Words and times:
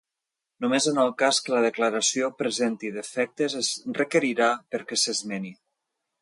Només 0.63 0.85
en 0.91 0.95
el 1.01 1.11
cas 1.19 1.41
que 1.47 1.53
la 1.55 1.59
declaració 1.65 2.29
presenti 2.39 2.91
defectes 2.97 3.57
es 3.61 3.71
requerirà 4.01 4.49
perquè 4.77 5.01
s'esmeni. 5.03 5.55